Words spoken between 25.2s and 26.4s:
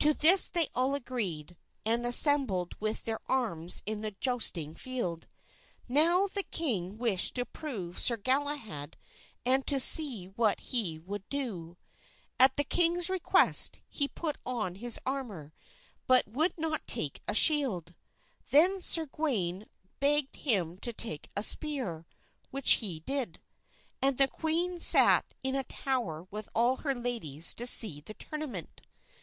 in a tower